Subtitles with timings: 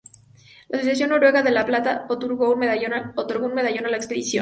[0.69, 3.01] La Asociación Noruega de La Plata otorgó un medallón a
[3.89, 4.39] la expedición.